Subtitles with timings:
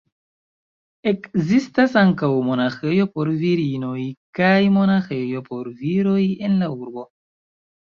[1.11, 3.99] Ekzistas ankaŭ monaĥejo por virinoj
[4.41, 6.19] kaj monaĥejo por viroj
[6.51, 7.09] en la urbo.